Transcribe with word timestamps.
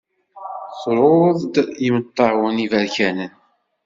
Tru-d 0.79 1.53
imeṭṭawen 1.87 2.63
iberkanen. 2.65 3.33